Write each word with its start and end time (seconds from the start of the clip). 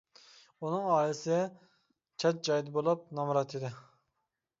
ئۇنىڭ 0.67 0.85
ئائىلىسى 0.93 1.37
چەت 2.23 2.39
جايدا 2.47 2.73
بولۇپ، 2.79 3.05
نامرات 3.21 3.55
ئىدى. 3.61 3.71